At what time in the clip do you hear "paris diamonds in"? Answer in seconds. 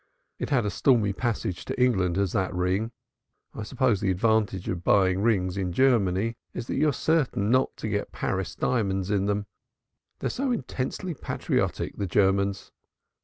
8.11-9.27